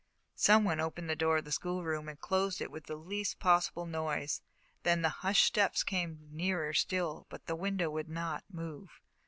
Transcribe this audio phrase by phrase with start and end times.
[0.33, 3.85] Some one opened the door of the schoolroom and closed it with the least possible
[3.85, 4.41] noise.
[4.81, 8.99] Then the hushed steps came nearer still, but the window would not move.